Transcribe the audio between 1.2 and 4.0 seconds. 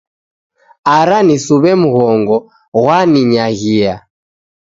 nisuw'e mghongo, ghwaninyghia.